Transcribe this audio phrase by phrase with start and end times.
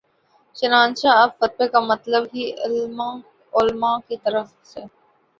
[0.55, 2.43] چنانچہ اب فتوے کا مطلب ہی
[3.53, 4.81] علما کی طرف سے